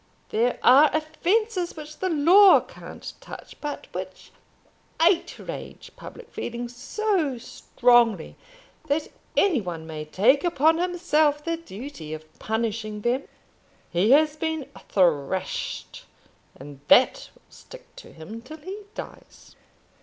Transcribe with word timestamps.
There 0.29 0.57
are 0.63 0.89
offences 0.95 1.75
which 1.77 1.99
the 1.99 2.09
law 2.09 2.59
can't 2.59 3.13
touch, 3.21 3.55
but 3.61 3.85
which 3.93 4.31
outrage 4.99 5.91
public 5.95 6.31
feeling 6.31 6.69
so 6.69 7.37
strongly 7.37 8.35
that 8.87 9.09
any 9.37 9.61
one 9.61 9.85
may 9.85 10.05
take 10.05 10.43
upon 10.43 10.79
himself 10.79 11.43
the 11.45 11.55
duty 11.55 12.15
of 12.15 12.39
punishing 12.39 13.01
them. 13.01 13.27
He 13.91 14.09
has 14.09 14.35
been 14.35 14.67
thrashed, 14.89 16.05
and 16.55 16.79
that 16.87 17.29
will 17.35 17.43
stick 17.51 17.95
to 17.97 18.11
him 18.11 18.41
till 18.41 18.57
he 18.57 18.85
dies." 18.95 19.55